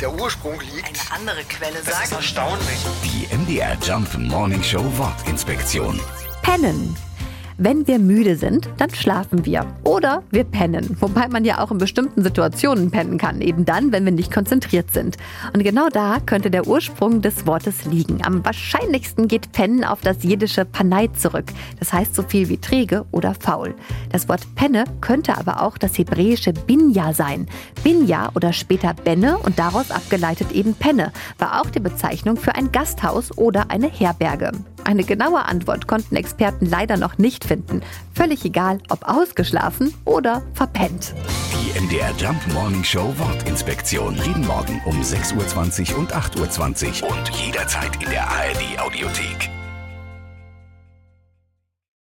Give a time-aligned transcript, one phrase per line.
[0.00, 0.86] der Ursprung liegt.
[0.88, 2.12] Eine andere Quelle Das ist sagt.
[2.12, 2.78] erstaunlich.
[3.04, 6.00] Die MDR Jump Morning Show Wortinspektion.
[6.42, 6.96] Pennen.
[7.58, 9.64] Wenn wir müde sind, dann schlafen wir.
[9.82, 10.94] Oder wir pennen.
[11.00, 13.40] Wobei man ja auch in bestimmten Situationen pennen kann.
[13.40, 15.16] Eben dann, wenn wir nicht konzentriert sind.
[15.54, 18.22] Und genau da könnte der Ursprung des Wortes liegen.
[18.26, 21.46] Am wahrscheinlichsten geht pennen auf das jiddische Panei zurück.
[21.78, 23.74] Das heißt so viel wie träge oder faul.
[24.12, 27.46] Das Wort penne könnte aber auch das hebräische binja sein.
[27.82, 32.70] Binja oder später benne und daraus abgeleitet eben penne war auch die Bezeichnung für ein
[32.70, 34.52] Gasthaus oder eine Herberge.
[34.86, 37.80] Eine genaue Antwort konnten Experten leider noch nicht finden.
[38.14, 41.12] Völlig egal, ob ausgeschlafen oder verpennt.
[41.52, 44.14] Die MDR Jump Morning Show Wortinspektion.
[44.14, 49.55] Jeden Morgen um 6.20 Uhr und 8.20 Uhr und jederzeit in der ARD Audiothek.